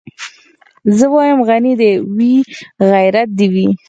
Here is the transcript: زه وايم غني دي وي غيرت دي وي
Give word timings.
زه 0.97 1.05
وايم 1.13 1.39
غني 1.47 1.73
دي 1.81 1.91
وي 2.17 2.33
غيرت 2.91 3.29
دي 3.37 3.47
وي 3.53 3.67